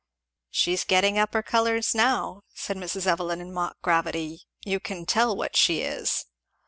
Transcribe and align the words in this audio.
"She 0.49 0.73
is 0.73 0.83
getting 0.83 1.19
up 1.19 1.35
her 1.35 1.43
colours 1.43 1.93
now," 1.93 2.41
said 2.55 2.75
Mrs. 2.75 3.05
Evelyn 3.05 3.39
in 3.39 3.53
mock 3.53 3.79
gravity, 3.83 4.41
"you 4.65 4.79
can 4.79 5.05
tell 5.05 5.35
what 5.37 5.55
she 5.55 5.81
is." 5.81 6.25